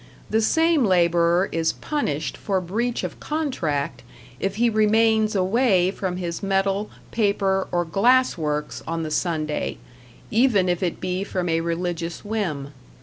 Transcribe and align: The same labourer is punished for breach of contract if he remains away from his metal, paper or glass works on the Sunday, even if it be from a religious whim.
The 0.31 0.41
same 0.41 0.83
labourer 0.83 1.47
is 1.51 1.73
punished 1.73 2.35
for 2.35 2.59
breach 2.59 3.03
of 3.03 3.19
contract 3.19 4.01
if 4.39 4.55
he 4.55 4.67
remains 4.67 5.35
away 5.35 5.91
from 5.91 6.17
his 6.17 6.41
metal, 6.41 6.89
paper 7.11 7.67
or 7.71 7.85
glass 7.85 8.35
works 8.35 8.81
on 8.87 9.03
the 9.03 9.11
Sunday, 9.11 9.77
even 10.31 10.67
if 10.67 10.81
it 10.81 10.99
be 10.99 11.23
from 11.23 11.47
a 11.49 11.61
religious 11.61 12.25
whim. 12.25 12.73